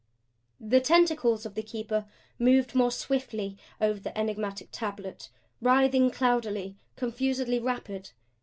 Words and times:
The 0.59 0.81
tentacles 0.81 1.45
of 1.45 1.53
the 1.53 1.61
Keeper 1.61 2.07
moved 2.39 2.73
more 2.73 2.89
swiftly 2.89 3.55
over 3.79 3.99
the 3.99 4.17
enigmatic 4.17 4.69
tablet; 4.71 5.29
writhing 5.61 6.09
cloudily; 6.09 6.75
confusedly 6.95 7.59
rapid. 7.59 8.09